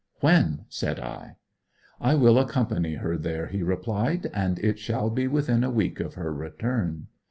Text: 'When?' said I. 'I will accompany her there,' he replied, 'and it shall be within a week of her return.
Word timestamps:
'When?' 0.19 0.65
said 0.67 0.99
I. 0.99 1.35
'I 1.99 2.15
will 2.15 2.39
accompany 2.39 2.95
her 2.95 3.19
there,' 3.19 3.45
he 3.45 3.61
replied, 3.61 4.31
'and 4.33 4.57
it 4.57 4.79
shall 4.79 5.11
be 5.11 5.27
within 5.27 5.63
a 5.63 5.69
week 5.69 5.99
of 5.99 6.15
her 6.15 6.33
return. 6.33 7.05